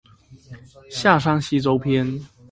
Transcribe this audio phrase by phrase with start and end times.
[0.89, 2.19] 夏商西周篇